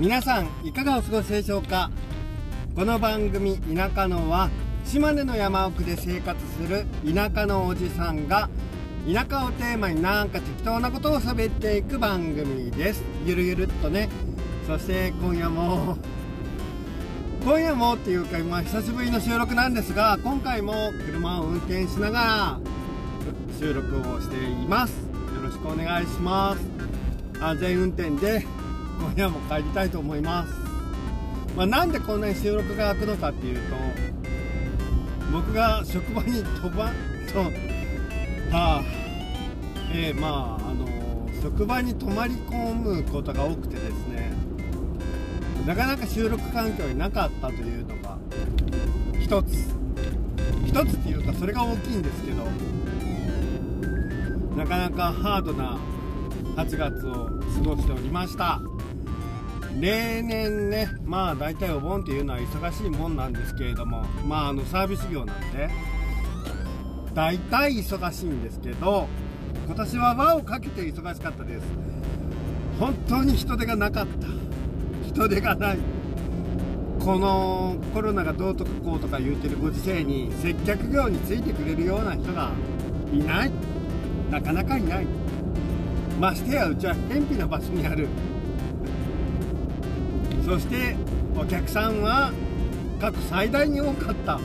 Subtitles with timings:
[0.00, 1.90] 皆さんいかがお過ごしでしょうか？
[2.74, 4.48] この番組「田舎の」は
[4.86, 8.48] 島根の山奥で生活する田舎のおじさんが
[9.06, 13.02] 田舎をテーマになんか適当なことを喋っていく番組です。
[13.26, 14.08] ゆるゆるっとね。
[14.66, 15.98] そして今夜も
[17.44, 22.60] 今夜もっていうか今久しぶりの収録なんですが今回も車を運転しながら
[23.60, 24.92] 収録をしています。
[25.34, 26.60] よろしくお願いします。
[27.40, 28.46] 安全運転で
[29.02, 30.54] 今夜も帰りたいと思います、
[31.56, 33.76] まあ、なんでこんなに収録が開くのかっていうと
[35.32, 36.92] 僕が職場に飛ば
[37.32, 37.50] とは
[38.52, 38.82] あ
[39.92, 40.86] えー、まああの
[41.42, 44.32] 職場に泊まり込むことが多くてですね
[45.66, 48.16] なかなか収録環境になかったというのが
[49.20, 49.82] 一つ。
[50.72, 52.44] 一つっていうかそれが大きいんですけど
[54.56, 55.78] なかなかハードな
[56.56, 57.30] 8月を過
[57.62, 58.71] ごしておりました。
[59.82, 65.68] 例年ねまあ大体お盆っていうのは忙しいもんなんですけれどもまああのサービス業なんで
[67.12, 69.08] 大体忙しいんですけど
[69.66, 71.64] 今年は輪をかけて忙しかったです。
[72.78, 74.26] 本当に人手がなかった。
[75.06, 75.78] 人手がない。
[76.98, 82.50] このコロナがどうとかこうとか言うてるご時世に接客業についてくれるような人が
[83.12, 83.52] いない。
[84.30, 85.06] なかなかいない。
[86.20, 88.08] ましてやうちは偏僻な場所にある
[90.44, 90.96] そして
[91.36, 92.32] お客さんは
[93.00, 94.40] 過去最大に多かった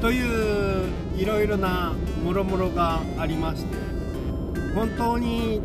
[0.00, 1.92] といういろいろな
[2.24, 3.76] もろもろがありまして
[4.74, 5.60] 本当に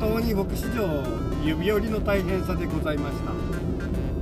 [0.00, 1.02] 本当に僕史上
[1.44, 3.32] 指折りの大変さでございました。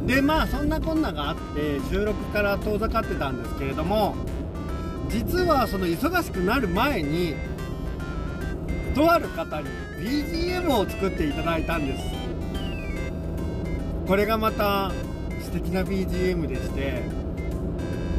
[0.06, 4.14] でまあそんなこんながあって収録から遠ざかってたんですけれども
[5.08, 7.34] 実はその忙しくなる前に
[8.94, 12.15] とある方に BGM を作っていただいたんです。
[14.06, 14.92] これがまた
[15.42, 17.02] 素敵な BGM でして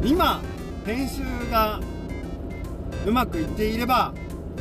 [0.04, 0.42] 今
[0.84, 1.80] 編集が
[3.06, 4.12] うまくいっていれば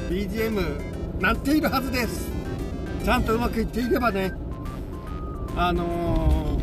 [0.10, 2.32] BGM なっているはずです。
[3.04, 4.32] ちゃんとうまくいっていればね。
[5.56, 6.60] あの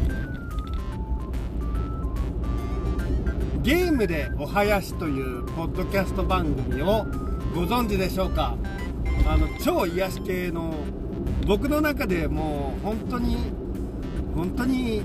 [3.56, 7.04] ー、ゲームでお囃子というポッドキャスト番組を
[7.54, 8.56] ご存知でしょうか。
[9.26, 10.74] あの超癒し系の
[11.46, 13.63] 僕の中でもう本当に
[14.34, 15.02] 本当に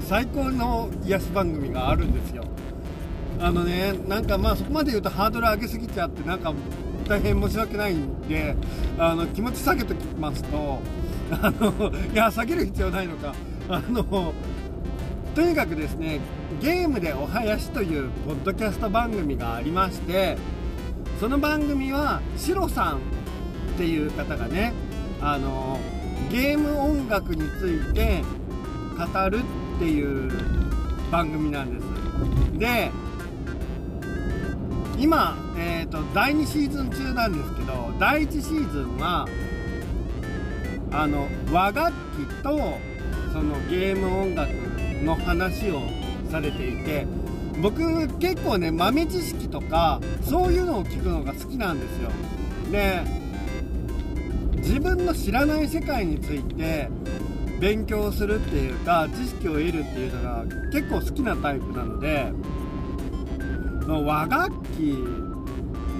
[0.00, 2.44] 最高の癒し番組があるんですよ。
[3.40, 6.52] あのねなんかまあそこまで言うとハードル上げすぎちゃってなんか
[7.08, 8.54] 大変申し訳ないんで
[8.98, 10.80] あの気持ち下げときますと
[11.30, 13.34] あのいや下げる必要ないのか。
[13.68, 14.34] あの
[15.34, 16.20] とにかくですね
[16.60, 20.36] ゲームでお囃子というポッドキャスト番組がありまして
[21.20, 22.98] その番組はシロさんっ
[23.78, 24.72] ていう方がね
[25.22, 25.78] あの
[26.28, 28.22] ゲーム音楽について
[28.96, 29.38] 語る
[29.76, 30.30] っていう
[31.10, 32.58] 番組なんです。
[32.58, 32.90] で
[34.98, 39.26] 今、えーと、第2シーズン中なんですけど第1シーズンは
[40.92, 42.78] あの和楽器と
[43.32, 44.52] そのゲーム音楽
[45.02, 45.80] の話を
[46.30, 47.06] されていて
[47.62, 52.10] 僕結構ね豆知識とかそういうのを聞くのが好きなんですよ。
[52.70, 53.02] で
[54.62, 56.88] 自分の知らない世界について
[57.60, 62.32] 勉強するっていうか知識を得るっていうのが結構好きなタイプなので
[63.86, 64.78] 和楽器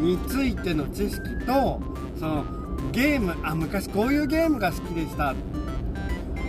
[0.01, 1.81] についての知識と
[2.19, 2.45] その
[2.93, 5.35] ゲームあ昔こういうゲームが好きでした。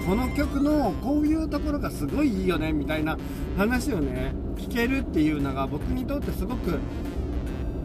[0.08, 3.20] この曲のこういうところがすごいいいよねみたいな
[3.56, 6.80] 話をね聞けるっていうのが僕にとってすごく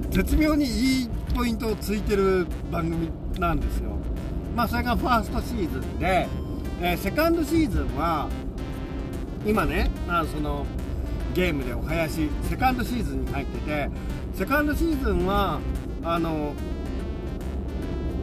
[0.09, 3.99] 絶妙にいいポイントをついてる番組なんですよ。
[4.57, 6.27] まあそれがファーストシーズンで、
[6.81, 8.29] えー、セカンドシーズンは
[9.47, 10.67] 今ねまあその
[11.35, 13.91] ゲームでお囃子セカンドシーズンに入ってて
[14.35, 15.61] セカンドシーズンは
[16.03, 16.55] あの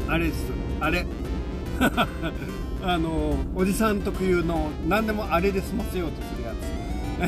[0.08, 0.52] あれです。
[0.80, 1.06] あれ。
[2.86, 6.53] あのおじさん特有の何でもあれで済ませようとするや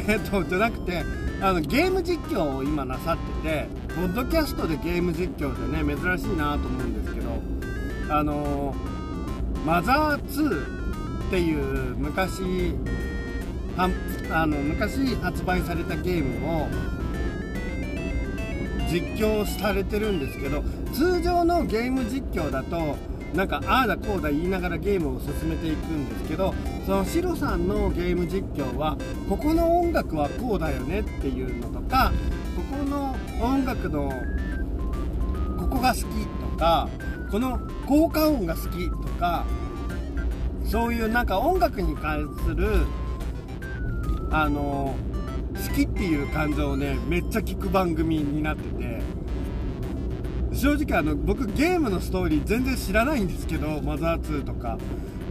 [0.04, 0.10] つ。
[0.12, 1.04] えっとじゃなくて
[1.42, 7.30] あのゲーム実況を今なさっててポッドキャストでゲーム実況ってね珍しいなと思うんですけど
[8.10, 8.76] あの
[9.66, 12.76] マザー2っていう昔
[13.78, 16.68] あの昔発売されたゲームを
[18.88, 20.64] 実況されてるんですけど
[20.94, 22.96] 通常のゲーム実況だと
[23.34, 26.54] なんかああだこうだ言いながらゲームを進めていくんですけど
[26.86, 28.96] そのシロさんのゲーム実況は
[29.28, 32.14] ここの音楽はこうだよねっていうのとか
[32.56, 34.12] ここの音楽の
[35.60, 36.90] ここが好きとか
[37.32, 39.46] この効果音が好きとか
[40.66, 42.86] そういうなんか音楽に関する
[44.32, 44.96] あの
[45.54, 49.02] 好きっていう感情をねめっちゃ聞く番組になってて
[50.54, 54.78] 正直あの僕ゲームのストーリー全然知らないんですけどマザー2とか。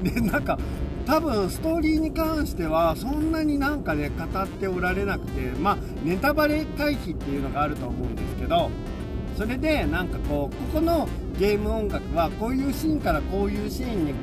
[0.04, 0.58] でなんか
[1.06, 8.70] 多分ストーリーに関してはそんなになんかね語っておられなくてまあネタバレ回避っていうのがあると思うんですけど
[9.36, 11.08] それでなんかこうここの
[11.38, 14.14] ゲーム音楽はこういうシーンからこういうシーンに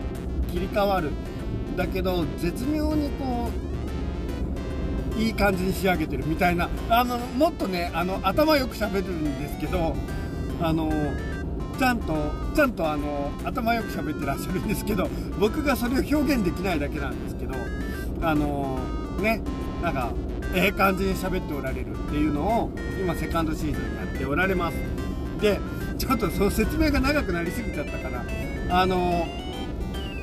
[0.51, 1.11] 切り替わる。
[1.75, 3.49] だけど絶妙にこ
[5.17, 6.69] ういい感じに仕上げてるみたいな。
[6.89, 9.95] あのもっとねあの頭よく喋るんですけど
[10.61, 10.91] あの
[11.77, 12.13] ちゃんと
[12.55, 15.09] ちゃんとあの頭よく喋ってらっしゃるんですけど
[15.39, 17.55] 僕がそれを表現できないだけなんですけど
[18.21, 18.79] あの
[19.19, 19.41] ね
[19.81, 20.13] なんか
[20.53, 22.71] ええ感じに喋っておられるっていうのを
[23.01, 24.90] 今セカンドシーズンやっておられます。
[25.41, 25.59] で
[25.97, 28.23] ちょっとその説明が長くなりすぎちゃったから
[28.69, 29.27] あの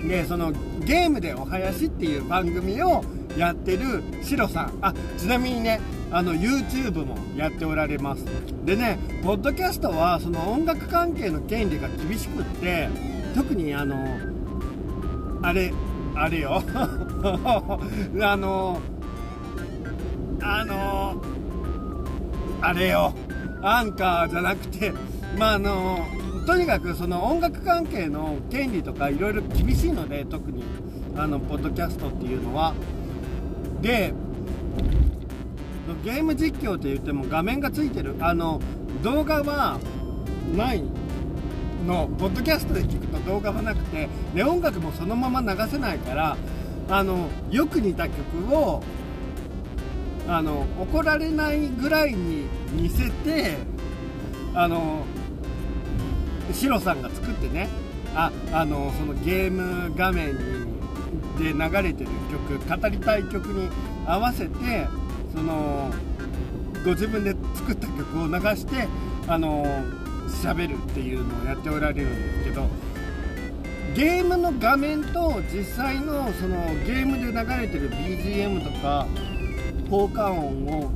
[0.07, 3.05] でそのゲームでお囃子っていう番組を
[3.37, 4.79] やってるシロさん。
[4.81, 5.81] あちなみにね
[6.11, 8.25] あの YouTube もやっておられます。
[8.65, 12.89] でねポッドキャストはその音楽関係の権利が厳しくって
[13.35, 13.97] 特にあの
[15.43, 15.73] あれ
[16.15, 16.63] あれよ。
[18.21, 18.81] あの
[20.41, 21.23] あの
[22.61, 23.13] あれよ。
[23.63, 24.93] アンカーじゃなくて
[25.39, 26.07] まああの
[26.47, 30.65] とにかくその音楽関係の権利とかいろいろ厳しいので特に
[31.17, 32.75] あのポッドキャストっていうのは。
[33.81, 34.15] で
[36.05, 38.15] ゲーム実況って言っても画面がついてる。
[38.21, 38.61] あの
[39.03, 39.79] 動画は
[40.55, 40.83] ない
[41.87, 42.09] の。
[42.19, 46.37] ポッドキャストで聞くと動画はなくてで音楽もそのまま流せないから
[46.91, 48.83] あのよく似た曲を
[50.29, 53.57] あの怒られないぐらいに似せて
[54.55, 55.05] あの
[56.53, 57.69] シロさんが作ってね。
[58.15, 60.69] ああのそのゲーム画面に
[61.39, 62.11] で流れてる
[62.49, 63.69] 曲語りたい曲に
[64.07, 64.87] 合わせて
[65.33, 65.93] その
[66.85, 68.89] ご自分で作った曲を流して
[69.29, 69.65] あの
[70.43, 72.67] 喋るっていうのをやっておられるんですけど
[73.95, 79.07] ゲームの画面と実際のそのゲームで流れてる BGM とか
[79.89, 80.91] 効果音を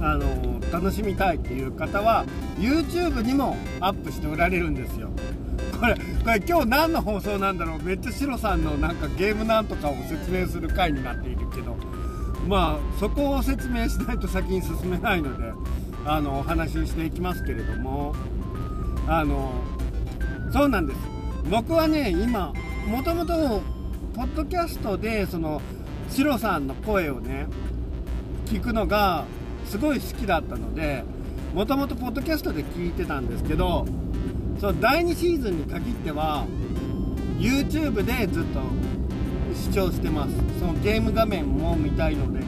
[0.00, 2.24] あの楽しみたいっていう方は
[2.58, 5.10] YouTube にもアップしておられるんですよ。
[5.80, 6.00] これこ
[6.30, 11.76] れ今日何の放送なんだろうめっちゃシロさんのなんかゲームなんとかを説明する回になっているけど
[12.46, 15.52] まあそこを説明しないと先に進めないので
[16.06, 18.14] あのお話ししていきますけれども
[19.08, 19.52] あの
[20.52, 20.98] そうなんです。
[21.50, 22.52] 僕はね今
[22.86, 23.60] もともと
[24.14, 25.60] ポッドキャストでその
[26.10, 27.46] シロさんの声をね
[28.46, 29.24] 聞くのが
[29.66, 31.04] すごい好きだったので
[31.54, 33.86] もともとポッドキャストで聞いてたんですけど
[34.60, 36.46] その第2シーズンに限っては
[37.38, 38.60] YouTube でずっと
[39.54, 40.34] 視聴してます。
[40.58, 42.40] そのゲーム画面も見たいので。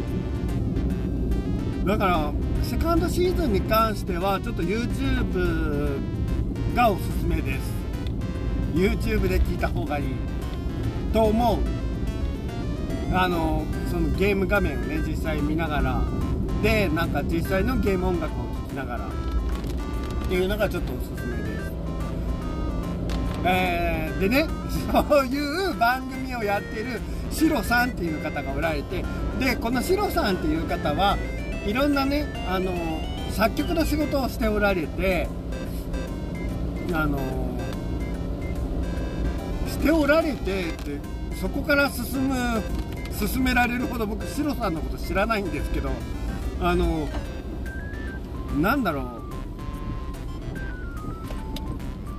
[1.85, 2.32] だから
[2.62, 6.00] セカンドシーズンに関してはちょっと YouTube
[6.75, 7.61] がおすすめです。
[8.75, 10.06] YouTube で聞いた方がいい。
[11.12, 11.85] と思う。
[13.12, 16.03] あのそのゲーム画面をね実際見ながら
[16.62, 21.73] でなんか実際のゲーム音楽を聴きながらっていうのがちょっとおすすめです。
[23.44, 24.47] えー、でね
[24.93, 29.05] そういう番組をやってるシロさんっていう方がおられて
[29.39, 31.17] でこのシロさんっていう方は
[31.67, 32.72] いろんなねあの
[33.32, 35.29] 作曲の仕事をしておられて
[36.93, 37.19] あの
[39.69, 40.98] しておられてって
[41.41, 42.63] そこから進む
[43.17, 45.91] 進められるほど僕シロさんのこと知らないんですけど
[46.61, 47.08] あの
[48.61, 49.17] なんだろう。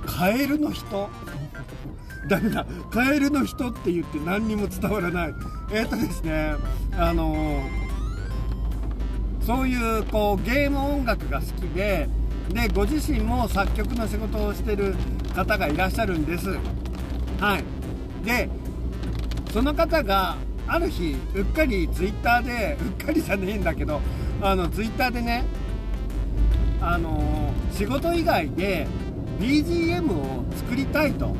[0.06, 1.08] カエルの人？
[2.28, 2.66] ダメだ。
[2.90, 5.34] カエルの人って言って何にも伝わらない。
[5.70, 6.54] えっ、ー、とですね
[6.96, 7.62] あの
[9.40, 12.08] そういうこうゲーム音楽が好きで
[12.50, 14.94] でご自身も作曲の仕事をしてる
[15.34, 16.58] 方がいらっしゃるんです。
[17.40, 17.64] はい。
[18.24, 18.48] で
[19.52, 20.36] その方が
[20.68, 24.00] ある日うっかりツイッターでうっかりじゃねえんだけど
[24.40, 25.44] あのツイッターでね
[26.80, 28.86] あの仕事以外で
[29.40, 31.34] BGM を作りたいと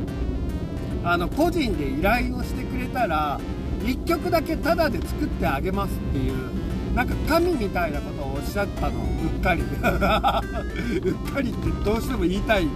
[1.04, 3.40] あの個人で依頼をしてくれたら
[3.80, 9.62] 1曲だけタダで作ってあげますっていうなんか神みたいなことをおっしゃったのうっかり。
[9.62, 12.66] うっかりってどうしても言いたい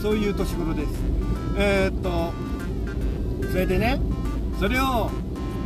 [0.00, 0.88] そういう年頃です。
[1.58, 2.32] えー、っと
[3.50, 4.00] それでね
[4.58, 5.10] それを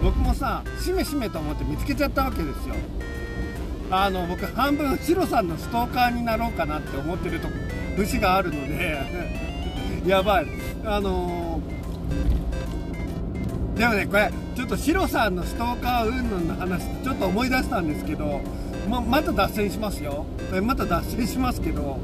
[0.03, 2.75] 僕もさしめしめと思って見つけちゃったわけですよ。
[3.91, 7.49] あの僕半分シロさんのストーカーになろうかなって思ってると
[7.97, 8.99] 節があるので。
[10.07, 10.47] やばい。
[10.85, 11.61] あの
[13.75, 18.41] でもねこれちょっとシロさんのストーカー云々の話ちょっと思い出したんですけど
[18.89, 20.25] ままた脱線しますよ。
[20.63, 21.99] また脱線しますけど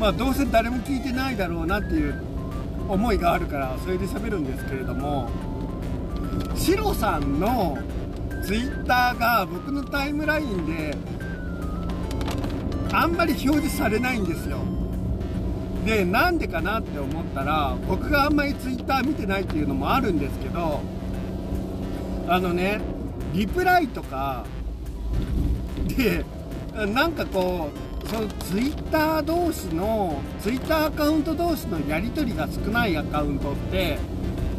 [0.00, 2.22] まあどうせ誰も聞いてないだろうなっていう
[2.88, 5.28] 思いがあるからそれで喋るんですけれども。
[6.56, 7.78] シロさんの
[8.44, 10.96] ツイッターが僕のタイムラインで
[12.92, 14.58] あんまり表示されないんですよ。
[15.84, 20.80] でなんでかなって思ったら僕があんまりツイッター見てないっていうのもあるんですけど
[22.26, 22.80] あのね
[23.34, 24.46] リプライとか
[25.88, 26.24] で
[26.86, 27.68] なんかこ
[28.02, 33.98] うそのツイッター同士のツイッターアカウント同士のやり取りが少ないアカウントって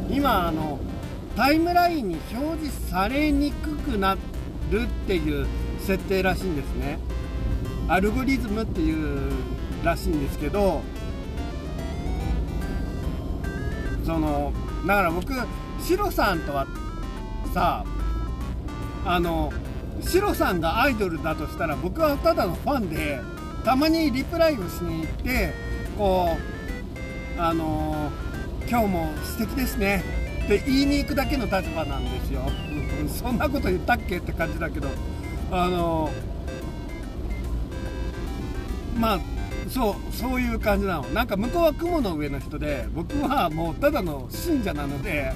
[0.09, 0.79] 今あの
[1.35, 4.15] タイムラインに表示されにくくな
[4.71, 5.45] るっていう
[5.79, 6.97] 設定らしいんですね。
[7.87, 9.31] アルゴリズムっていう
[9.83, 10.81] らしいんですけど
[14.03, 14.51] その
[14.87, 15.33] だから僕
[15.83, 16.65] シロさんとは
[17.53, 17.85] さ
[19.05, 19.53] あの
[20.01, 23.19] シロさんがアイドルだとしたら僕はただのファンで
[23.63, 25.53] たまにリプライをしに行って
[25.97, 26.29] こ
[27.37, 28.11] うあの
[28.67, 30.24] 今日も素敵ですね。
[30.45, 32.41] って言いに行くだけの立場なんですよ。
[33.09, 34.87] そんなこと言ったっけって感じだけど。
[35.51, 36.09] あの
[38.97, 39.19] まあ
[39.69, 41.03] そうそういう感じなの。
[41.09, 45.33] なんか向こうは雲の上の人で僕はもうただの信者なので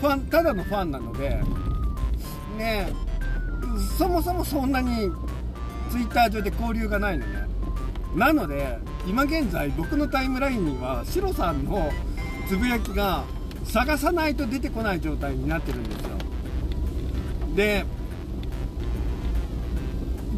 [0.00, 1.40] ファンただのファンなので
[2.58, 2.92] ね
[3.98, 5.10] そもそもそんなに
[5.90, 7.46] twitter 上で交流がないのね。
[8.14, 11.90] なので今現在僕のタイムラインにはシロさんの
[12.48, 13.24] つぶやきが
[13.64, 16.10] 探さないと出てこない状態になってるんですよ。
[17.54, 17.84] で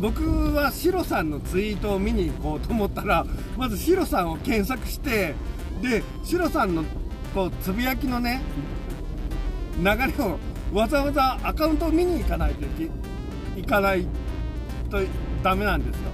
[0.00, 3.24] 僕はシロさんのツイートを見に行こうと思ったら
[3.56, 5.34] まずシロさんを検索して
[5.80, 6.84] でシロさんの
[7.34, 8.42] こうつぶやきのね
[9.78, 10.38] 流れを
[10.72, 12.64] わざわざアカウントを見に行かないと
[13.58, 14.06] いかない
[14.90, 14.98] と
[15.42, 16.10] ダメなんですよ。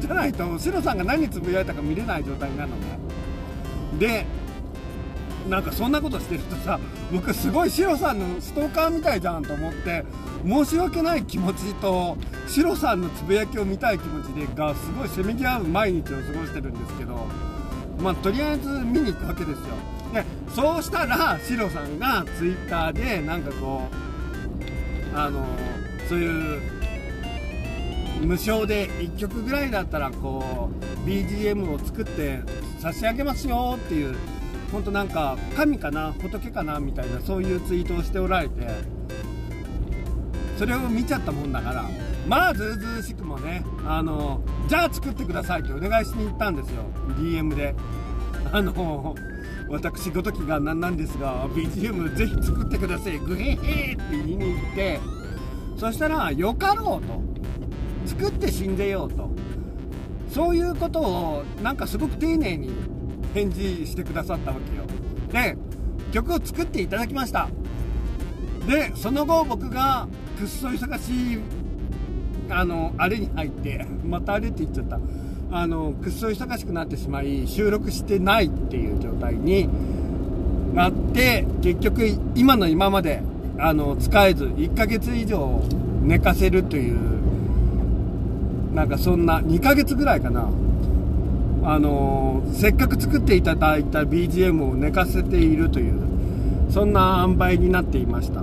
[0.00, 2.98] じゃないとシロさんが何つぶやいたか見れない状態になるのね。
[3.98, 4.24] で
[5.50, 6.78] なんかそんなことしてるとさ
[7.12, 10.04] 僕すごいシロさんのストーカーみたいじゃんと思って
[10.46, 12.16] 申し訳ない気持ちと
[12.46, 17.26] シロさんのつぶやきを見たい気持ちでがすごいせめぎ合う毎日を過ごしてるんですけど
[17.98, 19.64] まあとりあえず見に行くわけですよ。
[20.14, 23.88] でそうしたらシロさんがツイッターでなんかこ
[25.12, 25.44] うあの
[26.08, 26.62] そういう
[28.22, 30.70] 無償で1曲ぐらいだったらこ
[31.04, 32.40] う BGM を作って
[32.78, 34.16] 差し上げますよっていう
[34.72, 38.66] 本当なんか神かな仏かなみたいなそういうツイートをしておられて
[40.58, 41.84] それを見ちゃったもんだから
[42.26, 46.84] まあずうずうしくもねあのじゃあ作ってくださいってお願いしに行ったんですよ。
[47.18, 47.74] DM で。
[48.52, 49.14] あの
[49.68, 53.18] 私ごときが何なんですが BGM ぜひ作ってください。
[53.18, 55.00] グヘヘって言いに行って
[55.76, 57.22] そしたらよかろうと。
[58.06, 59.30] 作って死んでようと。
[60.28, 62.70] そういうことをなんかすごく丁寧に
[63.34, 64.84] 返事してくださったわけよ。
[65.32, 65.56] で
[66.12, 67.48] 曲を作っていただきました。
[68.66, 70.08] でその後僕が
[70.38, 71.38] くっそ忙しい
[72.50, 74.98] あのあれに入ってまたあれって言っちゃった。
[75.52, 79.68] あのくっそ忙しくなってしまい収録してないっていう状態に
[80.74, 82.06] なって結局
[82.36, 83.20] 今の今まで
[83.58, 85.60] あの使えず1ヶ月以上
[86.02, 86.98] 寝かせるという
[88.74, 90.48] なんかそんな2ヶ月ぐらいかな。
[91.62, 96.00] あのせっかく作っていただいた BGM を寝かせているという
[96.70, 98.42] そんな塩梅になっていました。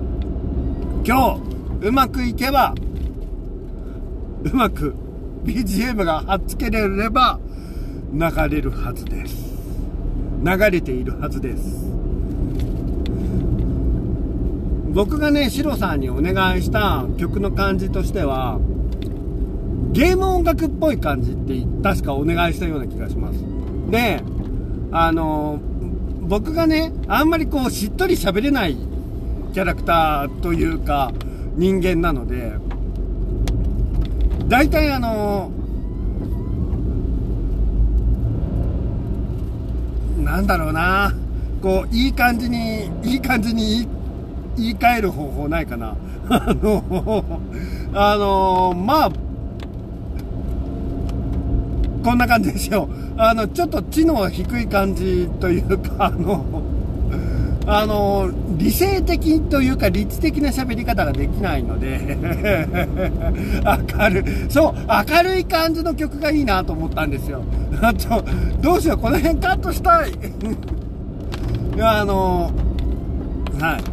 [1.05, 2.75] 今日うまくいけば
[4.43, 4.95] うまく
[5.43, 7.39] BGM がはっつけれれば
[8.13, 8.19] 流
[8.49, 9.35] れるはずです。
[10.43, 11.87] 流れているはずです。
[14.89, 18.59] 僕がねシロさんにお願いした曲の感じとしては
[19.97, 23.39] ゲーム音楽っぽい感じって確かお願いしたような気がします。
[23.89, 24.21] で、
[24.91, 25.59] あの、
[26.21, 28.77] 僕がね、あんまりこうしっとり喋れない
[29.53, 31.11] キャラクターというか
[31.55, 32.51] 人間なので、
[34.47, 35.49] 大体あの、
[40.19, 41.11] なんだろうな、
[41.59, 43.87] こう、いい感じに、いい感じに
[44.55, 45.95] 言い換える方法ないかな。
[46.29, 47.41] あの、
[47.95, 49.26] あの、まあ、
[52.07, 52.87] こんな感じですよ。
[53.17, 56.63] あの、ちょっと知能低い感じというか、あの、
[57.65, 61.99] あの、理性的というか、理知的な喋り方ができないので
[63.99, 67.43] 明るい、そう、明るい感じの曲がいいなと思ったんですよ。
[67.81, 68.23] あと、
[68.61, 70.11] どうしよう、この辺カットしたい。
[71.81, 72.51] あの、
[73.59, 73.83] はい。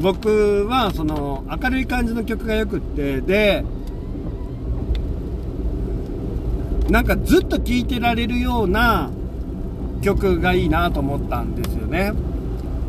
[0.00, 3.64] 僕はその明るい感じの曲がよくってで
[6.90, 9.10] なんかずっと聴いてられるような
[10.02, 12.12] 曲がいいなと思ったんですよね。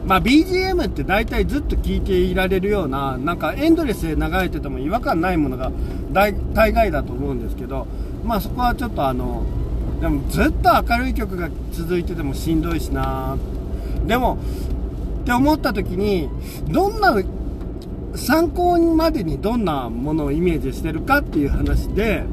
[0.05, 5.71] まあ、BGM って大体ずっと聴いていられるような、なんかエンドレスで流れてても違和感ないものが
[6.13, 7.87] 大大概だと思うんですけど、
[8.23, 9.43] まあそこはちょっとあの、
[9.99, 13.37] でもずっと明るい曲が続いててもしんどいしな
[14.05, 14.37] でも、
[15.21, 16.29] って思った時に、
[16.69, 17.21] どんな、
[18.15, 22.23] 参考までにどんなものをイメージしてるかっていう話で、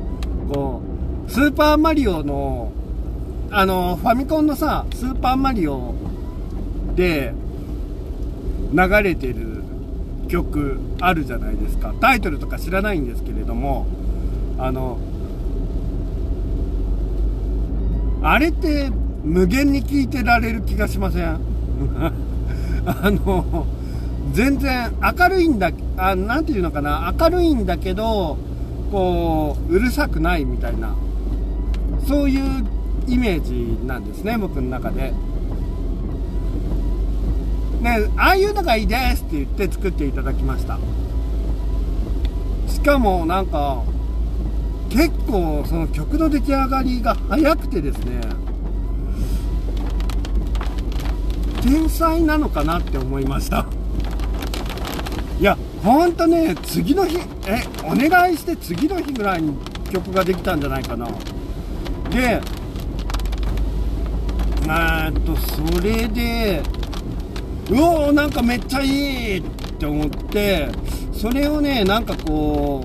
[0.52, 0.84] こう、
[1.28, 2.73] スーパーマリオの、
[3.50, 5.95] あの、ファミコンのさ、スーパーマリオ
[6.95, 7.33] で
[8.73, 9.62] 流れてる
[10.28, 11.95] 曲あるじゃないですか。
[12.00, 13.87] タイトルとか知らないんですけれども、
[14.59, 14.99] あの、
[18.23, 18.90] あれって
[19.23, 21.38] 無限に聴いてられる気がしません？
[22.87, 23.66] あの、
[24.33, 28.37] 全然明るいんだ、あなんていうのかな、明るいんだけど、
[28.90, 30.95] こう、うるさくないみたいな、
[32.06, 32.64] そういう
[33.06, 35.12] イメージなんですね、僕の中で。
[37.80, 40.78] ね、ああいうのがいいですって言って作っていただきました。
[42.68, 43.82] しかもなんか、
[44.90, 48.20] 結構その曲の出来上がりが早くてですね、
[51.64, 53.66] 天才なのかなって思いました
[55.40, 59.56] いやほんとね次の日えお願いして次の日ぐらいに
[59.90, 61.08] 曲ができたんじゃないかな
[62.14, 62.40] で
[64.68, 66.62] えっとそれで
[67.71, 69.42] うおーなんかめっちゃいいっ
[69.78, 70.68] て思って
[71.12, 72.85] それをねなんかこ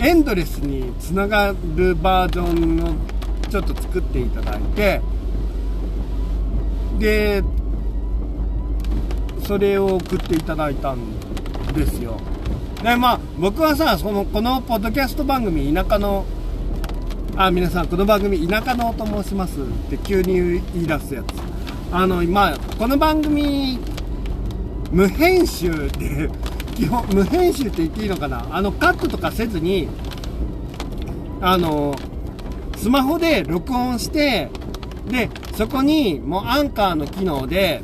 [0.00, 2.96] うエンドレスにつながるバージョンの
[3.48, 5.00] ちょっと作っていただいて
[6.98, 7.44] で
[9.46, 10.98] それを送っていただいたん
[11.74, 12.20] ですよ。
[12.82, 16.24] でまあ僕はさそのこのポッドキャスト番組田舎の
[17.36, 21.26] あ皆さんこの番組田舎のと申しますって急に言い出すやつ。
[21.92, 23.78] あのまあこの番組
[24.90, 26.30] 無編集で
[26.74, 28.46] 基本無編集って言っていいのかな？
[28.50, 29.88] あのカットとかせずに
[31.42, 31.94] あの
[32.76, 34.48] スマホで録音して、
[35.06, 37.82] で、そこにもうアンカーの機能で、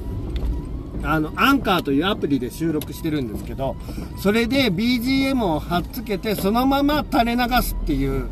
[1.02, 3.76] あの、アンカーというアプリで収録してるんですけど、
[4.18, 8.28] それで BGM を貼っつけて、そのまま垂れ流すっていう、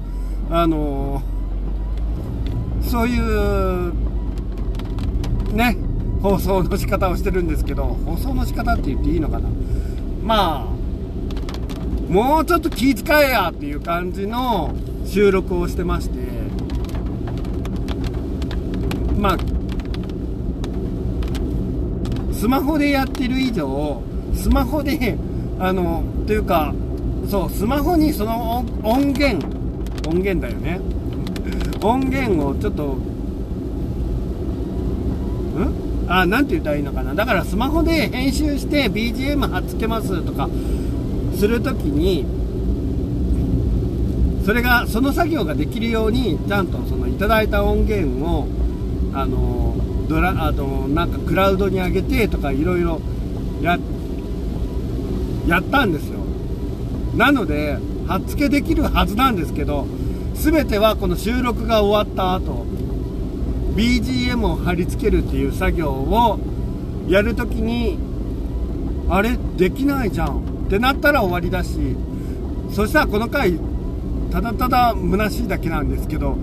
[0.51, 3.93] あのー、そういう、
[5.55, 5.77] ね、
[6.23, 9.49] 放送の仕方をしてるんですけど、放送の仕方って言っていいのかな。
[10.23, 10.75] まあ、
[12.11, 14.75] もうちょっと気遣えやっていう感じの
[15.05, 16.19] 収録をしてまして、
[19.19, 19.54] まあ
[22.45, 24.03] スマホでやってる以上
[24.35, 25.17] スマホで
[25.59, 26.75] あのというか
[27.27, 29.47] そうスマホにその音源
[30.07, 30.79] 音源だよね。
[31.83, 33.01] 音源をちょっとん？
[36.07, 37.15] あなんて言ったらいいのかな。
[37.15, 40.51] だからスマホで編集して BGM 貼っつけますとか
[41.35, 42.27] するときに
[44.45, 48.47] それがその作業ができるようにちゃんとそのいただいた音源を
[49.15, 53.01] あのドラあとなんかクラウドに上げてとかいろいろ
[53.63, 56.21] やったんですよ。
[57.17, 59.87] なので貼っ付けできるはずなんですけど
[60.35, 62.67] 全てはこの収録が終わった後
[63.77, 66.39] BGM を貼り付けるっていう作業を
[67.09, 67.99] やるときに
[69.09, 71.97] あれできないじゃんってなったら終わりだし
[72.71, 73.59] そしたらこの回
[74.33, 76.37] ただただ虚しいだけなんですけど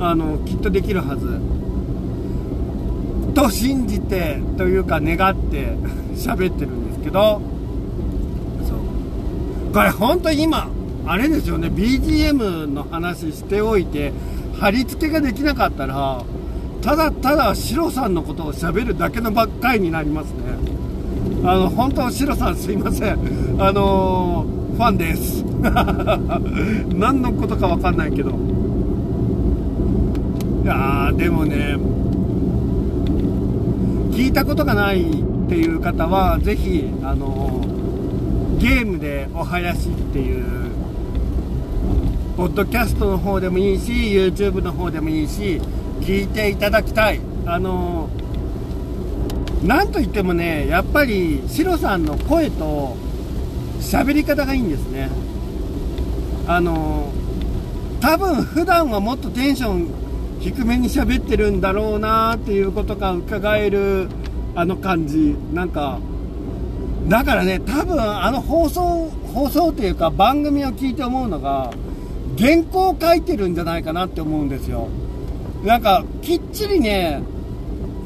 [0.00, 1.53] あのきっとできるはず。
[3.34, 5.76] と信じてというか願って
[6.16, 7.42] 喋ってるんですけど
[8.66, 9.74] そう。
[9.74, 10.68] これ本当に今
[11.06, 11.68] あれですよね。
[11.68, 14.12] BGM の話しておいて
[14.58, 16.22] 貼り付けができなかったら
[16.80, 20.38] ただただシロさんのことを喋るだけのばっかりになりますね。
[21.44, 23.18] あの本当シロさんすいません。
[23.58, 25.44] あのー、ファンです。
[26.94, 28.30] 何のことか分かんないけど。
[30.64, 31.76] いやーでもね
[34.14, 37.60] 聞いたことがないっていう方は、ぜひ、あの、
[38.60, 40.70] ゲームでお囃子っていう、
[42.36, 45.60] ポッドキャストの方でもいいし、YouTube の方でもいいし、
[46.00, 47.20] 聞いていただきたい。
[47.44, 48.08] あの、
[49.64, 52.96] なんといってもね、やっぱり、シロさんの声と
[53.80, 55.10] 喋り方がいいんですね。
[56.46, 57.12] あの、
[58.00, 60.03] 多分普段はもっとテンション
[60.44, 64.10] 低めに喋ってるんだろうなっていうことが伺える
[64.54, 65.98] あの感じなんか
[67.08, 71.72] だからね多分あの放送放送っていうか番組を聞いて思うのが
[72.38, 74.88] 原稿を書いてるんじゃないかなって思うんですよ。
[75.64, 77.22] なんかきっちりね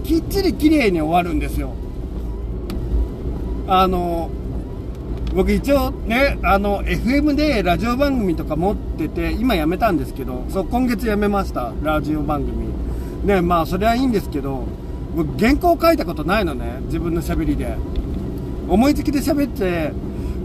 [0.05, 1.72] きっちり綺麗に終わるんですよ。
[3.66, 4.31] あの
[5.38, 12.66] 僕一応ねあの FM でラジオ番組とか持ってて今やめたんですけどそう今月やめましたラジオ番組。
[13.24, 14.64] ねまあそれはいいんですけど
[15.14, 17.77] 僕原稿書いたことないのね自分のしゃべりで。
[18.68, 19.92] 思いつきで喋って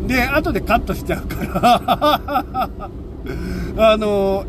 [0.06, 2.86] で後でカットしちゃうから。
[3.94, 4.46] あの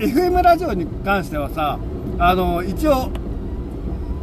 [0.00, 1.78] FM ラジオに関してはさ
[2.18, 3.08] あの一応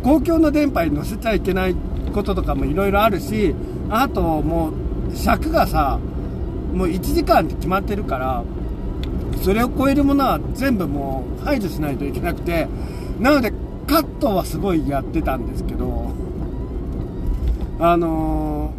[0.03, 1.75] 公共の電波に乗せちゃいけない
[2.13, 3.55] こととかもいろいろあるし
[3.89, 4.86] あともう
[5.17, 5.99] 尺がさ
[6.73, 8.43] もう1時間って決まってるから
[9.41, 12.67] それを超えるものは全部もう排除しないといけなくて
[13.19, 13.51] なので
[13.87, 16.11] カットはすごいやってたんですけど
[17.79, 18.73] あの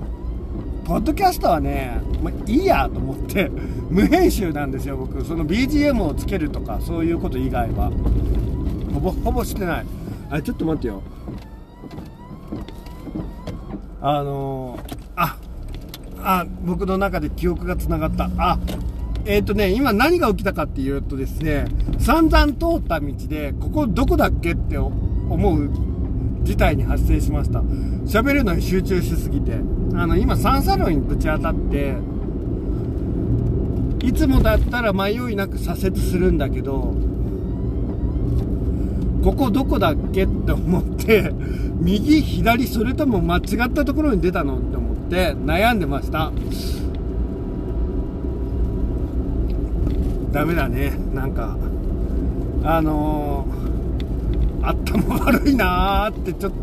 [0.85, 3.49] ー、ポッドキャストはね、まあ、いいやと思って
[3.91, 5.25] 無編集なんですよ僕。
[5.25, 7.91] その BGM をつけるとかそういうこと以外は。
[8.93, 9.87] ほぼほぼしてない。
[10.31, 11.03] あれちょっと待ってよ。
[14.01, 14.98] あのー、
[16.23, 18.31] あ僕の中で記憶がつながった。
[18.39, 18.59] あ
[19.25, 21.67] えっ、ー、とね今何が起きたかっていうとですね
[21.99, 25.71] 散々通った道でここどこだっけって思う
[26.43, 27.61] 事態に発生しました。
[27.61, 29.59] 喋るのに集中しすぎて。
[29.95, 31.97] あの今三叉路にぶち当たって
[34.01, 36.95] いつもだったら迷いなく左折するんだけど
[39.25, 41.33] ここどこだっけって思って
[41.81, 44.98] 右左それとも間違ったところに出たのって思って。
[45.17, 46.33] 悩んでました。
[50.33, 50.93] ダメだね。
[51.15, 51.57] なんか
[52.63, 56.59] あのー、頭悪いなーってちょっと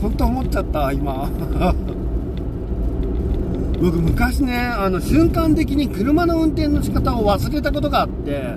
[0.00, 1.28] 本当思っちゃった今。
[3.80, 8.56] 僕昔ねあの瞬間的に車の運転の仕方を忘れたことがあって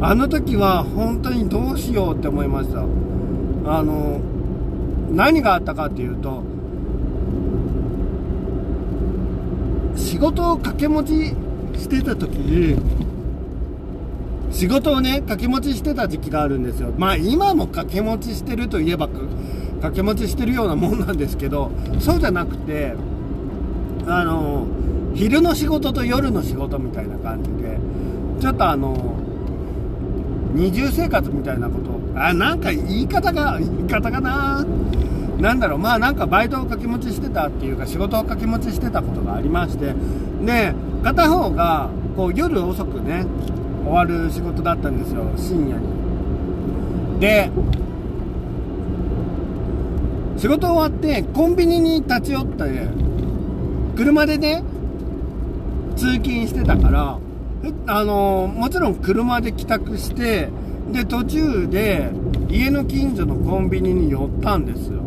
[0.00, 2.84] あの時は本当にどうしようって思いました。
[3.66, 4.20] あの
[5.12, 6.42] 何があったかっていうと
[10.14, 11.34] 仕事を掛け持ち
[11.76, 12.78] してた時に
[14.52, 16.92] 仕事をね掛け持ちしてた時期があるんですよ。
[16.96, 22.94] まあ今も掛け持ちしてるといえば掛け持ちしてるようなもんなんですけどそうじゃなくて
[24.06, 24.68] あの
[25.16, 27.76] 昼の仕事と夜の仕事みたいな感じで
[28.40, 29.16] ちょっとあの
[30.52, 34.64] 二重生活みたいなことあなんか言い方が言い方かな。
[35.38, 39.94] なんだろうまあなんかバイトを掛け持ちしてたっていうか仕事を掛け持ちしてたことがありまして
[40.44, 43.26] で片方がこう夜遅くね
[43.84, 47.20] 終わる仕事だったんですよ深夜に。
[47.20, 47.50] で
[50.36, 52.88] 仕事終わってコンビニに立ち寄って
[53.96, 54.62] 車でね
[55.96, 57.18] 通勤してたから
[57.86, 60.50] あのもちろん車で帰宅して
[60.92, 62.10] で途中で
[62.48, 65.02] 家の近所のコンビニに寄ったんですよ。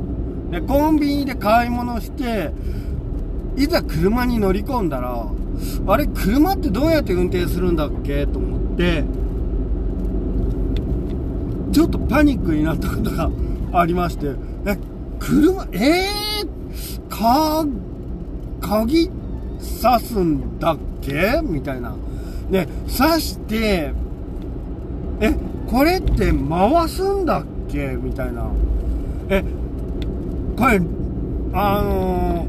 [0.52, 2.52] でコンビニで買い物して
[3.56, 5.26] いざ車に乗り込んだら
[5.88, 9.04] あれ車ってどうやって運転するんだっけと思って
[11.72, 13.30] ちょっとパニックになったことが
[13.74, 14.78] ありましてえ
[15.20, 17.66] 車えー、か
[18.62, 19.10] 鍵
[19.82, 21.42] 刺すんだっけ？
[21.44, 21.96] みたいな。
[22.52, 23.92] で、刺して、
[25.20, 25.36] え、
[25.68, 27.98] これって回すんだっけ？
[28.00, 28.52] みたいな。
[29.30, 29.44] え、
[30.58, 30.82] これ、
[31.54, 32.46] あの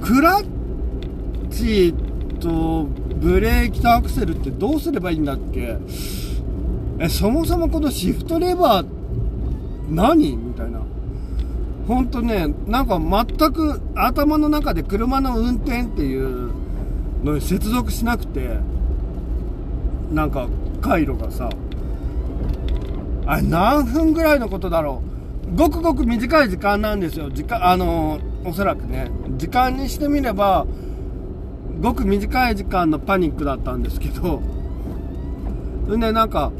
[0.00, 0.46] ー、クラッ
[1.50, 1.92] チ
[2.40, 5.76] とブレーキとアクセルってどうすればいいんだっけ？
[6.98, 8.86] え、そもそもこのシフトレバー
[9.90, 10.34] 何？
[10.34, 10.80] みたいな。
[11.86, 16.52] ほんとね、なんか全く頭の中で車の運転っていう
[17.22, 18.60] のに接続しなくて
[20.10, 20.48] なんか
[20.80, 21.50] 回路がさ。
[23.26, 25.12] あれ何分ぐらいのことだろう？
[25.54, 27.30] ごくごく短い時間なんですよ。
[27.30, 29.10] 時間あのおそらくね。
[29.36, 30.66] 時間にしてみれば
[31.80, 34.40] ごく短い時間のパニックだったんですけど。
[35.96, 36.52] んでなんか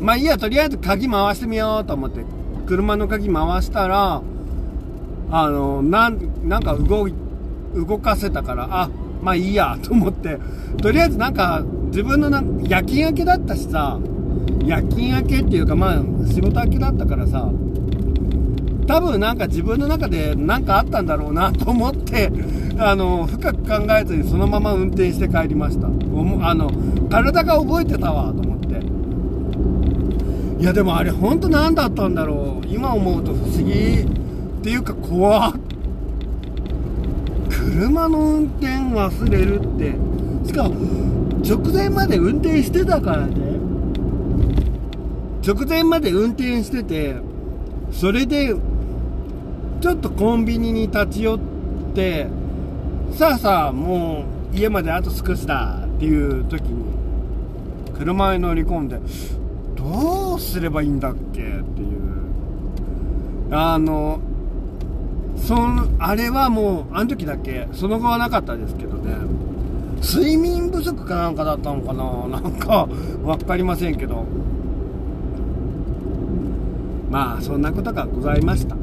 [0.00, 2.24] まあいいやとりあえず鍵回してみようと思って
[2.66, 4.22] 車の鍵回したら
[5.30, 7.14] あのなんなんか動い
[7.74, 8.90] 動かせたから、あ、
[9.22, 10.38] まあいいやと思って、
[10.80, 13.98] とりあえずなんか自分のな夜勤明けだったしさ、
[14.64, 17.50] 夜勤明けっていうかまあ仕事明けだったからさ、
[18.86, 22.32] 多分なんか自分の中で何かあったんだろうなと思って、
[22.78, 25.88] あの、深く考えずにそのまま運転して帰りました。
[25.88, 26.70] あの、
[27.10, 28.66] 体が覚えてたわと思って。
[30.58, 34.06] いやでもあれ本当何だったんだろう今思うと不思議っ
[34.62, 35.52] ていうか怖っ
[37.50, 39.94] 車の運転忘れるって
[40.46, 40.74] しかも
[41.44, 43.45] 直前まで運転してたからね
[45.46, 47.14] 直前まで運転してて
[47.92, 48.52] それで
[49.80, 51.38] ちょっとコンビニに立ち寄っ
[51.94, 52.26] て
[53.12, 56.84] さあさあもう家まであと少しだっていう時に
[57.96, 58.98] 車に乗り込んで
[59.76, 61.40] どうすればいいんだっけ？
[61.40, 61.62] っていう。
[63.52, 64.20] あの
[65.36, 67.68] そのあれはもうあの時だけ？
[67.72, 69.14] その後はなかったですけどね。
[70.02, 72.40] 睡眠不足かなんかだったのかな？
[72.40, 74.24] なんか分かりませんけど。
[77.16, 78.76] まあそんなことがございました。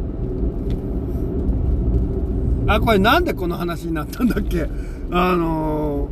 [2.66, 4.68] あこれなんでこの話になったんだっけ？
[5.12, 6.08] あの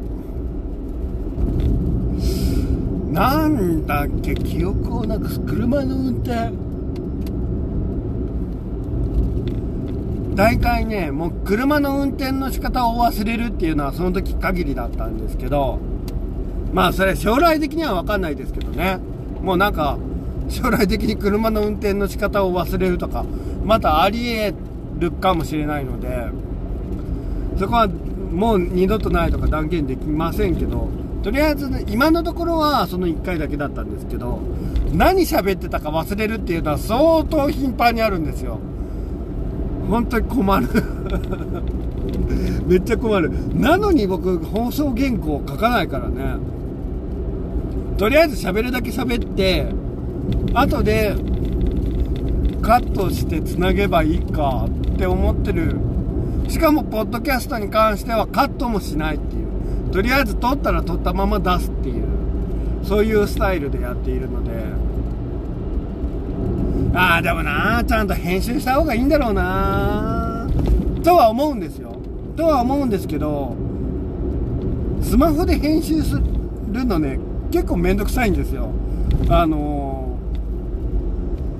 [3.09, 4.35] ー、なんだっけ？
[4.35, 5.39] 記憶をなくす。
[5.39, 6.51] 車の運転。
[10.35, 15.79] 大体ねもう車の運転の仕方を忘れるっていうのはその時限りだったんですけど
[16.71, 18.99] まあそれ将来的には分かんないですけどね。
[19.41, 19.97] もうなんか
[20.49, 23.25] 将来的に車の運転の仕方を忘れるとか
[23.63, 24.55] またあり得
[24.99, 26.29] るかもしれないので
[27.57, 30.89] そこはもう二度とないとか断言できませんけど
[31.23, 34.39] とりあえず、ね、今のところはその1回だけだったんですけど
[34.91, 38.59] 何喋ってたか忘れるっていうのは相当頻繁にあるんですよ。
[39.89, 40.67] 本当に困る。
[42.67, 43.31] めっちゃ困る。
[43.53, 46.37] なのに僕放送原稿書かないからね。
[47.97, 49.67] とりあえず喋るだけ喋って
[50.53, 51.15] 後で
[52.61, 55.77] カットしてつなげばいいかって思ってる。
[56.47, 59.91] しかもポッドキャストに関してはカットもしないっていう。
[59.91, 62.05] とりあえず撮ったら撮ったまま出すっていう。
[62.83, 64.51] そういうスタイルでやっているので。
[66.93, 70.49] ああでもなちゃんと編集した方がいいんだろうな
[71.03, 71.95] とは思うんですよ。
[72.35, 73.55] とは思うんですけど
[75.01, 76.15] スマホで編集す
[76.71, 77.19] るのね
[77.51, 78.69] 結構めんどくさいんですよ。
[79.29, 79.90] あのー、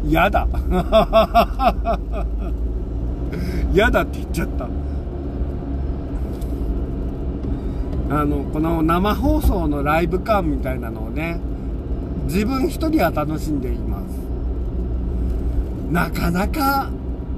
[0.05, 0.47] 嫌だ。
[3.73, 4.67] 嫌だって言っちゃった。
[8.13, 11.39] あのこの生放送のライブ感みたいなのをね
[12.25, 14.03] 自分一人は楽しんでいます。
[15.91, 16.89] なかなか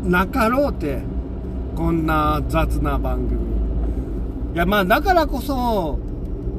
[0.04, 1.02] なかろうて
[1.76, 3.42] こんな雑な番組。
[4.56, 6.00] いやまあだからこそ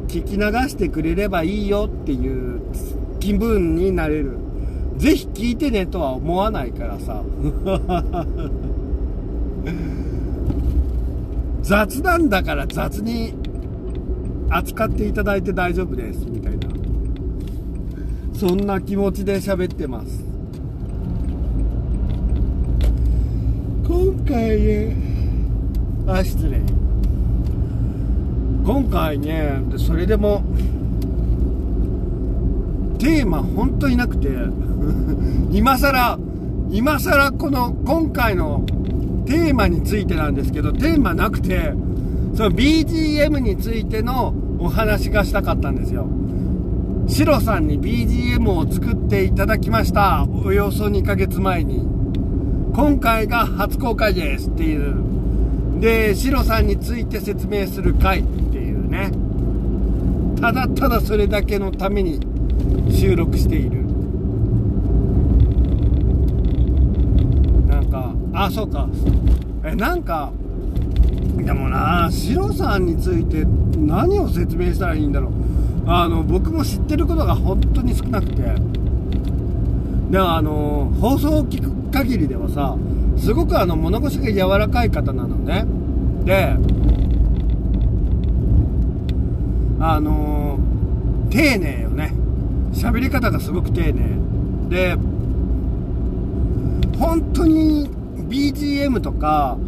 [0.06, 2.60] 聞き流してくれればいいよっていう
[3.18, 4.43] 気分になれる。
[4.96, 7.22] ぜひ聞いてねとは思わないからさ。
[11.62, 13.32] 雑なんだから雑に
[14.50, 16.68] 扱っていただいて大丈夫ですみたいな。
[18.34, 20.22] そんな気持ちで喋ってます。
[23.86, 24.96] 今回ね
[26.06, 26.60] あ失礼。
[28.64, 30.42] 今回ねそれでも
[33.04, 34.28] テーマ本当になくて
[35.52, 36.18] 今更
[36.70, 38.64] 今更この今回の
[39.26, 41.74] テーマについてなんですけどテーマなくて
[42.34, 46.06] その BGM についてのお話がしたかったんですよ
[47.06, 51.94] シロさんに BGM を作っていただきましたおよそ2ヶ月前に
[52.74, 54.96] 今回が初公開ですっていう。
[55.78, 59.12] で、シロさんについて説明する回っていうね。
[60.40, 62.18] ただただそれだけのために
[62.90, 63.82] 収録している。
[67.66, 68.88] なんか、あ、そうか。
[69.64, 70.32] え、なんか、
[71.36, 73.44] でもな、シロさんについて
[73.76, 75.32] 何を説明したらいいんだろう。
[75.86, 78.42] あの、僕も知ってることが本当に少なくて。
[80.10, 82.76] でもあの、放送を聞く限りではさ
[83.16, 85.64] すごくあの物腰が柔らかい方なのね
[86.24, 86.56] で
[89.78, 90.58] あの、
[91.30, 92.14] 丁寧よね
[92.74, 94.18] 喋り方がすごく丁寧。
[94.68, 94.96] で
[96.98, 97.88] 本当に
[98.28, 99.58] BGM とか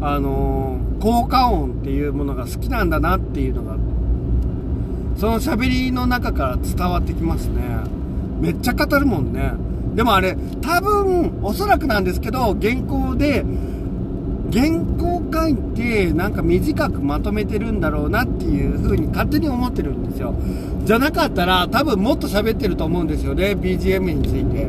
[0.00, 3.76] あのー、効果音っていうものが好きなんだなっていうのが
[5.16, 7.62] その喋りの中から伝わってきますね。
[8.40, 9.52] めっちゃ語るもんね。
[9.94, 13.42] でもあれ、多分、おそらくなんですけど、原稿で、
[14.52, 20.34] 原稿書いて、なんか短くまとめてるんだろうなっていう風に勝手に思ってるんですよ。
[20.84, 24.68] じゃなかったら、多分もっと喋ってると思うんですよね、BGM について。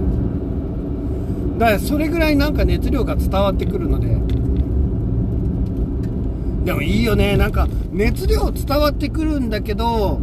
[1.57, 4.17] だから、それぐらいなんか熱量が伝わってくるので。
[6.65, 10.19] でもいいよね、なんか、熱量伝わってくるんだけど、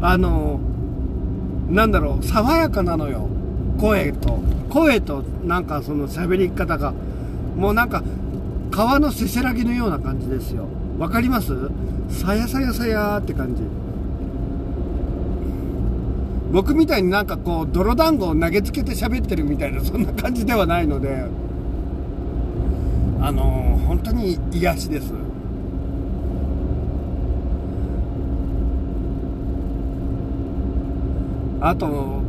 [0.00, 0.60] あの、
[1.68, 3.28] なんだろう、爽やかなのよ。
[3.78, 4.38] 声と
[4.70, 6.92] 声となんかその喋り方が
[7.56, 8.02] もうなんか
[8.74, 10.66] 川のせせらぎのような感じですよ。
[10.98, 11.70] わかります？
[12.08, 13.62] さやさやさやって感じ。
[16.50, 21.24] 僕みたいになんかこう泥団子を投げつけて喋ってるみたいなそんな感じではないので。
[23.20, 25.12] あのー、本当に癒しです。
[31.60, 32.22] あと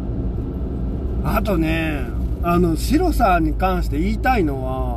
[1.23, 2.05] あとね
[2.43, 4.94] あの白さに関して言いたいのは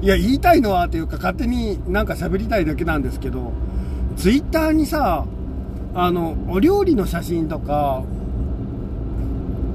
[0.00, 3.52] いや言いたいのはっていうか勝手になんか喋りたいだけなんですけど
[4.16, 5.24] ツイッターにさ
[5.94, 8.04] あのお料理の写真とか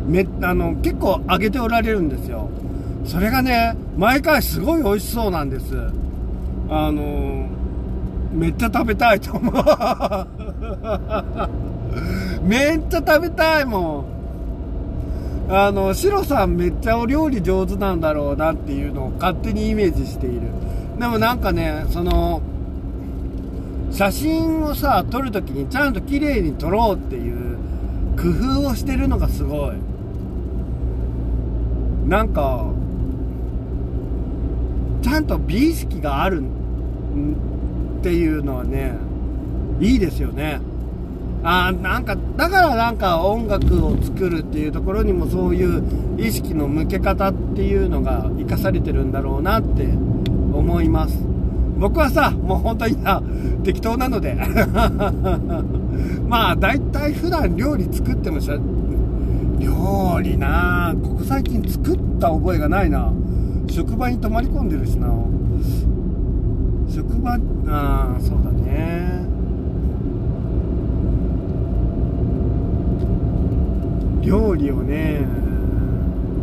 [0.06, 2.50] めあの結構上げておられるんですよ。
[3.06, 5.76] それがね毎回すごい美味しそうなんです。
[6.70, 7.48] あの
[8.32, 9.54] めっちゃ食べたいと思う。
[12.44, 14.12] めっちゃ食べたいもん。
[15.49, 20.47] あの、シロさんめっちゃお料理上手なんだろうなっていうのを勝手にイメージしている。
[20.99, 22.41] でもなんかね、その、
[23.91, 27.58] 写真をさ、撮るときにちゃんと綺麗に撮ろうっていう
[28.15, 29.75] 工夫をしてるのがすごい。
[32.08, 32.65] なんか、
[35.01, 38.93] ちゃんと美意識があるっていうのはね、
[39.79, 40.62] いいですよね。
[41.43, 45.84] あなんかだからなんか音楽を作るっていうところにもそういう
[46.17, 51.17] 意識の向け方っていうのが生かされてるんだろうなって思います。
[51.77, 53.21] 僕はさもう本当にさ
[53.63, 54.38] 適当なので。
[56.27, 58.49] まあ大体普段料理作ってもし
[59.60, 63.12] 料理なここ最近作った覚えがないな。
[63.69, 65.08] 職場に泊まり込んでるしな。
[66.89, 67.34] 職場
[67.67, 69.12] ああそうだね。
[74.24, 75.26] 料理をね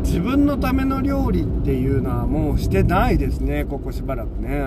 [0.04, 4.66] 自分のための料理っていうのはもうしてないですねここしばらくね。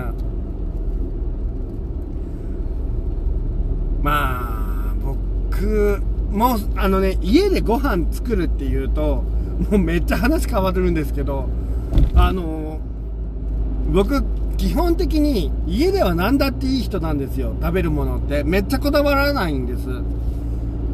[4.02, 9.24] まあ僕もうあのね家でご飯作るっていうと
[9.70, 11.48] もうめっちゃ話変わるんですけど
[12.14, 12.80] あの
[13.92, 14.22] 僕
[14.56, 18.44] 基本的に家では何だっていい人なんですよ食べるものって。
[18.44, 19.88] めっちゃこだわらないんです。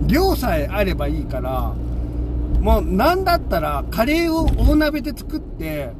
[0.07, 1.73] 量さえあればいいから
[2.61, 5.93] もうなんだったらカレーを大鍋で作って、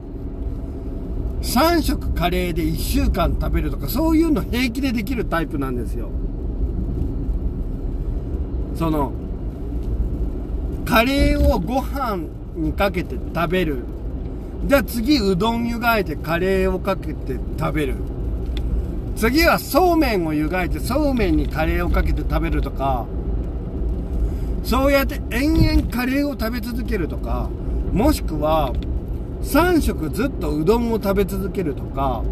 [1.43, 6.11] 3食カレーで1週間食べるとか、そういうの平気でできるタイプなんですよ。
[8.77, 9.13] その、
[10.85, 12.25] カレーをご飯
[12.57, 13.79] にかけて食べる。
[14.67, 17.95] じゃあ次うどん湯がいてカレーをかけて食べる。
[19.17, 23.07] 次はそうめんを湯がいてそうめんにカレーをかけて食べるとか、
[24.63, 27.49] そうやって延々カレーを食べ続けるとか、
[27.93, 28.73] もしくは、
[29.43, 32.23] 3食ずっとうどんを食べ続けるとか、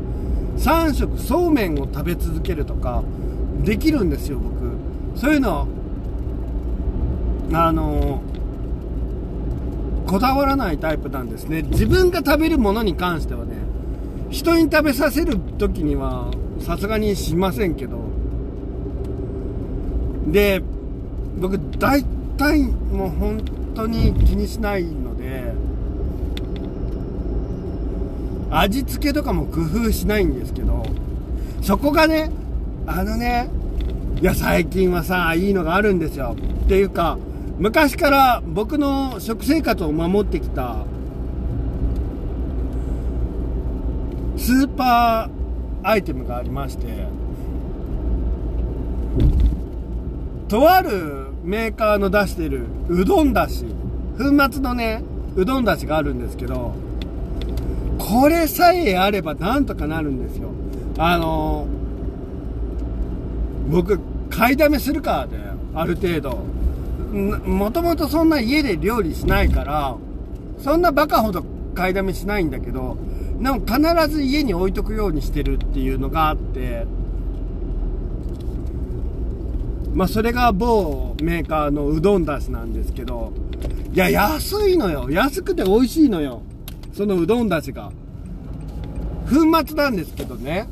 [0.58, 3.02] 3食そうめんを食べ続けるとか、
[3.64, 5.18] できるんですよ、僕。
[5.18, 5.66] そういうの、
[7.52, 8.20] あの
[10.06, 11.62] こだわらないタイプなんですね。
[11.62, 13.56] 自分が食べるものに関してはね、
[14.30, 17.98] 人に食べさせる時には、さすがにしませんけど。
[20.28, 20.62] で、
[21.38, 22.04] 僕、大
[22.38, 23.42] 対も本
[23.74, 25.52] 当に気にしないので
[28.50, 30.86] 味付けとかも工夫しないんですけど
[31.60, 32.30] そこがね
[32.86, 33.50] あのね
[34.22, 36.34] いや最近はさいいのがあるんですよ。
[36.64, 37.18] っていうか
[37.58, 40.84] 昔から僕の食生活を守ってきた
[44.36, 46.86] スーパーアイテムがありまして
[50.48, 53.64] とあるメーカーの出してるうどんだし、
[54.18, 55.02] 粉末のね、
[55.34, 56.74] うどんだしがあるんですけど、
[57.98, 60.50] これさえあればなんとかなるんですよ。
[60.98, 65.38] あのー、僕、買いだめするからで、
[65.74, 66.38] ある程度。
[67.14, 69.96] もともとそんな家で料理しないから、
[70.58, 71.42] そんなバカほど
[71.74, 72.98] 買いだめしないんだけど、
[73.40, 76.86] でも必ず家に置いとくようにしてるっていうのがあって、
[79.94, 83.32] まあ、それが某メーカーのうどんだしなんですけど、
[83.92, 85.08] いや、安いのよ。
[85.10, 86.42] 安くて美味しいのよ。
[86.92, 87.90] そのうどんだしが。
[89.28, 90.68] 粉末なんですけどね。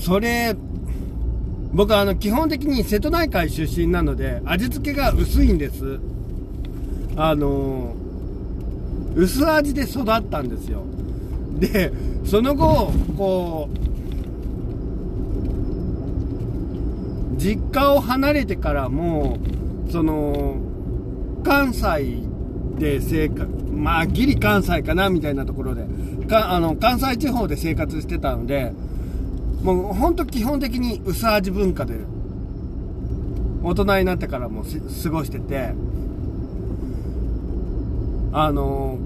[0.00, 0.56] それ、
[1.72, 6.00] 僕はあの、基本的に瀬戸内海出身なので、味付けが薄いんです。
[7.16, 7.94] あの
[9.14, 10.82] 薄味で育ったんですよ。
[11.58, 11.92] で、
[12.24, 13.89] その後、こう、
[17.40, 19.38] 実家を離れてからも
[19.90, 20.58] その
[21.42, 22.18] 関西
[22.78, 25.86] で生活まあギリ関西かなみたいなところで
[26.28, 28.72] かあの関西地方で生活してたので
[29.62, 31.94] もうほんと基本的に薄味文化で
[33.62, 34.62] 大人になってからも
[35.02, 35.72] 過ごしてて
[38.32, 38.98] あの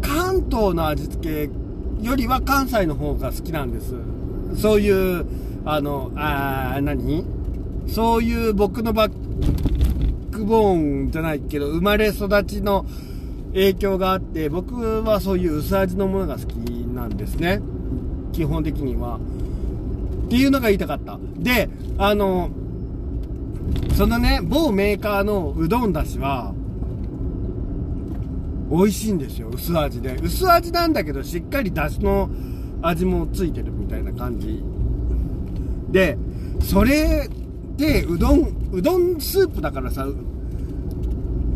[0.00, 1.50] 関東の味付け
[2.02, 3.94] よりは関西の方が好きなんです。
[4.60, 5.24] そういう
[5.64, 7.24] あのあ何？
[7.86, 9.12] そういう僕のバッ
[10.30, 12.86] クボーンじゃないけど生まれ育ちの
[13.52, 17.60] 影響があって僕はそういう薄味のものが好きなんですね。
[18.32, 19.18] 基本的には。
[20.26, 21.18] っていうのが言いたかった。
[21.36, 22.50] であの
[23.94, 26.54] そのね某メーカーのうどんだしは
[28.70, 30.16] 美味しいんですよ薄味で。
[30.16, 32.30] 薄味なんだけどしっかりだしの
[32.80, 34.64] 味もついてるみたいな感じ
[35.92, 36.16] で
[36.60, 37.28] それ
[37.76, 40.06] でうどんうどんスープだからさ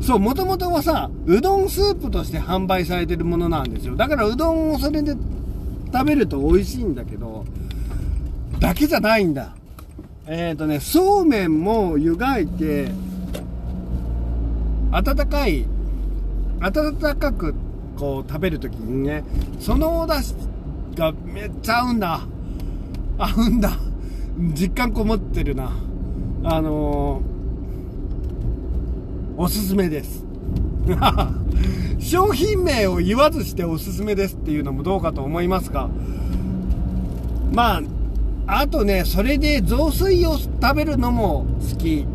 [0.01, 3.97] そうもともとはさうどんスープとして販売されてるものなんですよ。
[3.97, 5.17] だからうどんをそれで
[5.93, 7.45] 食べると美味しいんだけど
[8.61, 9.55] だけじゃないんだ。
[10.27, 12.89] えっ、ー、とねそうめんも湯がいて
[14.93, 15.67] 温かい
[16.61, 17.55] 温かく
[17.97, 19.25] こう食べるときにね
[19.59, 20.39] そのお出汁
[20.95, 22.21] がめっちゃ合うんだ。
[23.19, 23.79] 合うんだ。
[24.39, 25.73] 実感こもってるな。
[26.45, 30.25] あのー、おすすめです。
[31.99, 35.89] 商品名を言わずしておすすめですっていうのもどうかと思いますが
[37.53, 37.79] ま
[38.47, 42.07] ああとねそれで雑炊を食べるのも好き。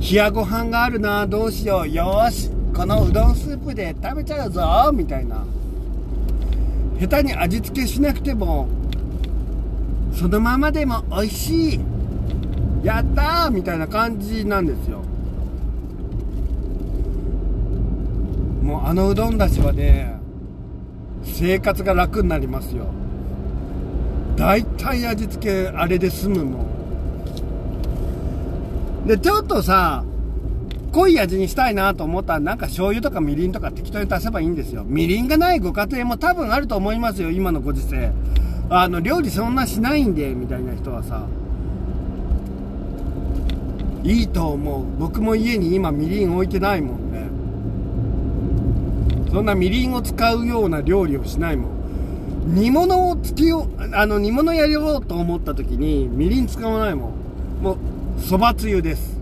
[0.00, 1.88] 冷やご飯があるなどうしよう。
[1.88, 5.44] よしこのうどんスープで食べちゃうぞみたいな。
[7.00, 8.66] 下手に味付けしなくても
[10.14, 11.80] そのままでも美味しい。
[12.82, 13.50] やったー！
[13.50, 15.02] みたいな感じなんですよ。
[18.62, 20.18] もうあのうどんだしはね
[21.22, 22.86] 生活が楽になりますよ。
[24.36, 26.66] 大体味付けあれで済むもん。
[29.06, 30.04] でちょっとさ
[30.92, 34.84] 濃い味にしたいなと思ったらなんか醤油とかみりんとか適当に足せばいいんですよ。
[34.86, 38.12] みりんがないご家庭も多分あると思いますよ今のご時世。
[38.70, 41.26] あの料理そんなしないんでみたいな人はさ
[44.02, 44.84] いいと思う。
[44.98, 47.28] 僕も家に今みりん置いてないもんね。
[49.30, 52.54] そんなみりんを使うような料理をしないもん。
[52.54, 57.62] 煮物をつけようあの煮物やろうと思った時にみりん使わないもん。
[57.62, 57.78] もう
[58.20, 59.18] そばつゆです。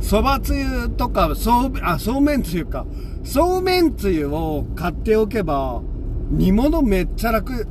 [0.00, 2.84] そばつゆとかそうあそうめんつゆか。
[3.24, 5.80] そうめんつゆを買っておけば
[6.36, 7.66] 煮物めっちゃ楽。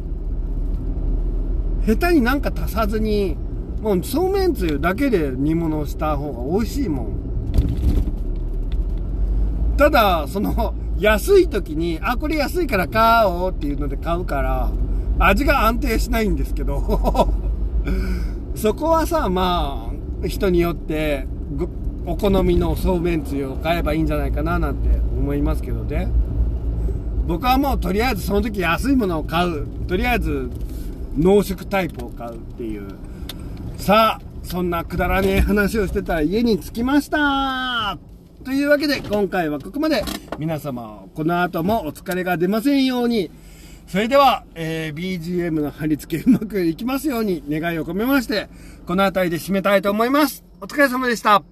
[1.85, 3.35] 下手になんか足さずに
[3.81, 7.07] もうそうめんつゆだけで煮物をした方が美味しいもん。
[9.75, 14.71] ただその安い時にあこれ安いから買おうっていうので買うから
[15.19, 17.33] 味が安定しないんですけど
[18.55, 19.89] そこはさま
[20.23, 21.27] あ人によって
[22.05, 26.07] お好みのそうめんつゆを買えばいいんじゃないかななんて思いますけどね。
[27.25, 29.67] 僕はもうとりあえずその時安いものを買う。
[29.87, 30.49] とりあえず
[31.17, 32.87] 濃縮タイプを買うっていう。
[33.77, 37.97] さあそんなくだらねえ話をしてたら家に着きました。
[38.43, 40.03] というわけで今回はここまで
[40.37, 43.31] 皆様この後もお疲れが出ませんように。
[43.87, 48.47] それでは、えー、BGM の貼り付けうまくいきますように願いを込めまして
[48.87, 50.43] この辺りで締めたいと思います。
[50.61, 51.43] お疲れ様でした。